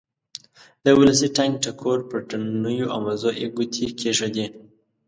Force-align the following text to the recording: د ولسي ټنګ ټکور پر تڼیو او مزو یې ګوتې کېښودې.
د 0.83 0.85
ولسي 0.99 1.27
ټنګ 1.37 1.53
ټکور 1.63 1.99
پر 2.09 2.19
تڼیو 2.29 2.85
او 2.93 2.99
مزو 3.05 3.31
یې 3.41 3.47
ګوتې 3.55 3.85
کېښودې. 3.99 4.45